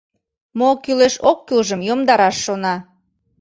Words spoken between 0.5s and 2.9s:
Мо кӱлеш-оккӱлжым йомдараш шона.